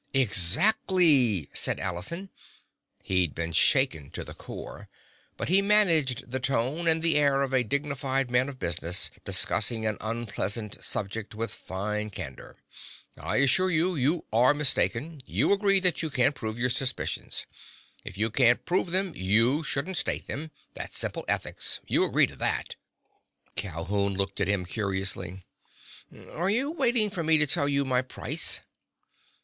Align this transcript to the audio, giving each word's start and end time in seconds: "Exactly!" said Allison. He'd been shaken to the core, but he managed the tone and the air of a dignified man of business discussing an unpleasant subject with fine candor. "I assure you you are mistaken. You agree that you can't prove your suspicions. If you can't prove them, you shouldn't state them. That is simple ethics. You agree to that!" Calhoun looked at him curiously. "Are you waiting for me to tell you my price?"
"Exactly!" 0.15 1.47
said 1.53 1.79
Allison. 1.79 2.31
He'd 3.03 3.35
been 3.35 3.51
shaken 3.51 4.09
to 4.13 4.23
the 4.23 4.33
core, 4.33 4.89
but 5.37 5.47
he 5.47 5.61
managed 5.61 6.31
the 6.31 6.39
tone 6.39 6.87
and 6.87 7.03
the 7.03 7.17
air 7.17 7.43
of 7.43 7.53
a 7.53 7.63
dignified 7.63 8.31
man 8.31 8.49
of 8.49 8.57
business 8.57 9.11
discussing 9.25 9.85
an 9.85 9.97
unpleasant 10.01 10.83
subject 10.83 11.35
with 11.35 11.51
fine 11.53 12.09
candor. 12.09 12.55
"I 13.15 13.35
assure 13.35 13.69
you 13.69 13.95
you 13.95 14.25
are 14.33 14.55
mistaken. 14.55 15.21
You 15.27 15.53
agree 15.53 15.79
that 15.81 16.01
you 16.01 16.09
can't 16.09 16.33
prove 16.33 16.57
your 16.57 16.71
suspicions. 16.71 17.45
If 18.03 18.17
you 18.17 18.31
can't 18.31 18.65
prove 18.65 18.89
them, 18.89 19.13
you 19.15 19.61
shouldn't 19.63 19.97
state 19.97 20.25
them. 20.25 20.49
That 20.73 20.89
is 20.89 20.95
simple 20.95 21.25
ethics. 21.27 21.79
You 21.85 22.05
agree 22.05 22.25
to 22.25 22.35
that!" 22.37 22.75
Calhoun 23.53 24.15
looked 24.15 24.41
at 24.41 24.47
him 24.47 24.65
curiously. 24.65 25.43
"Are 26.31 26.49
you 26.49 26.71
waiting 26.71 27.11
for 27.11 27.23
me 27.23 27.37
to 27.37 27.45
tell 27.45 27.69
you 27.69 27.85
my 27.85 28.01
price?" 28.01 28.61